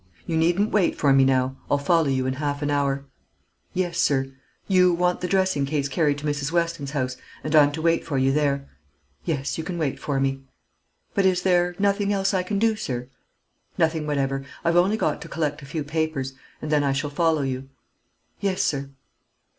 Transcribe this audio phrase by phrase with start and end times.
[0.25, 1.57] You needn't wait for me now.
[1.69, 3.05] I'll follow you in half an hour."
[3.75, 4.33] "Yes, sir.
[4.67, 6.51] You want the dressing case carried to Mrs.
[6.51, 8.67] Weston's house, and I'm to wait for you there?"
[9.25, 10.41] "Yes; you can wait for me."
[11.13, 13.09] "But is there nothing else I can do, sir?"
[13.77, 14.43] "Nothing whatever.
[14.65, 16.33] I've only got to collect a few papers,
[16.63, 17.69] and then I shall follow you."
[18.39, 18.89] "Yes, sir."